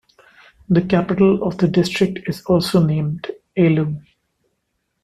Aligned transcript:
The 0.67 0.81
capital 0.81 1.43
of 1.43 1.59
the 1.59 1.67
district 1.67 2.27
is 2.27 2.41
also 2.45 2.83
named 2.83 3.29
Aileu. 3.55 4.01